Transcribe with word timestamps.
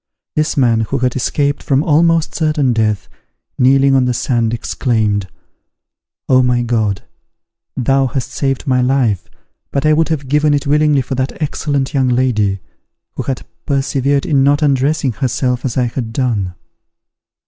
This 0.35 0.57
man, 0.57 0.79
who 0.89 0.97
had 0.97 1.15
escaped 1.15 1.61
from 1.61 1.83
almost 1.83 2.33
certain 2.33 2.73
death, 2.73 3.07
kneeling 3.59 3.93
on 3.93 4.05
the 4.05 4.15
sand, 4.15 4.51
exclaimed, 4.51 5.27
"Oh, 6.27 6.41
my 6.41 6.63
God! 6.63 7.03
thou 7.77 8.07
hast 8.07 8.31
saved 8.31 8.65
my 8.65 8.81
life, 8.81 9.29
but 9.69 9.85
I 9.85 9.93
would 9.93 10.09
have 10.09 10.27
given 10.27 10.55
it 10.55 10.65
willingly 10.65 11.01
for 11.03 11.13
that 11.13 11.39
excellent 11.39 11.93
young 11.93 12.07
lady, 12.09 12.61
who 13.13 13.21
had 13.21 13.45
persevered 13.67 14.25
in 14.25 14.43
not 14.43 14.63
undressing 14.63 15.11
herself 15.11 15.63
as 15.65 15.77
I 15.77 15.83
had 15.85 16.11
done." 16.11 16.55